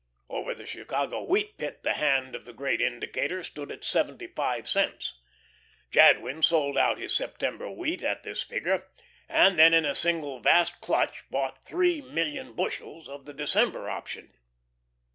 [0.29, 4.67] Over the Chicago Wheat Pit the hand of the great indicator stood at seventy five
[4.67, 5.13] cents.
[5.91, 8.87] Jadwin sold out his September wheat at this figure,
[9.29, 14.33] and then in a single vast clutch bought three million bushels of the December option.